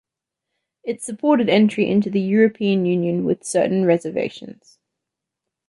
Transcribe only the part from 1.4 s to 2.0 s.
entry